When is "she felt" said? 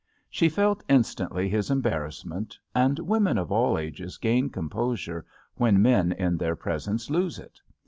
0.31-0.83